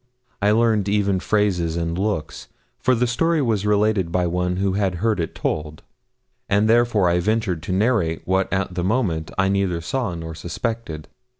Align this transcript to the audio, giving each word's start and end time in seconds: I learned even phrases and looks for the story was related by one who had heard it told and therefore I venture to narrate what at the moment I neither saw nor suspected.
I 0.41 0.49
learned 0.49 0.89
even 0.89 1.19
phrases 1.19 1.77
and 1.77 1.95
looks 1.95 2.47
for 2.79 2.95
the 2.95 3.05
story 3.05 3.39
was 3.39 3.67
related 3.67 4.11
by 4.11 4.25
one 4.25 4.55
who 4.55 4.73
had 4.73 4.95
heard 4.95 5.19
it 5.19 5.35
told 5.35 5.83
and 6.49 6.67
therefore 6.67 7.07
I 7.07 7.19
venture 7.19 7.55
to 7.57 7.71
narrate 7.71 8.23
what 8.25 8.51
at 8.51 8.73
the 8.73 8.83
moment 8.83 9.29
I 9.37 9.47
neither 9.47 9.79
saw 9.79 10.15
nor 10.15 10.33
suspected. 10.33 11.07